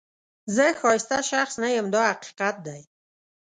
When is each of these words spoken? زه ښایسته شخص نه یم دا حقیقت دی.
زه 0.55 0.65
ښایسته 0.79 1.17
شخص 1.31 1.53
نه 1.63 1.69
یم 1.77 1.87
دا 1.93 2.03
حقیقت 2.11 2.55
دی. 2.67 2.81